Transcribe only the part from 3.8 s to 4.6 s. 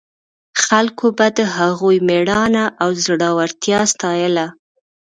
ستایله.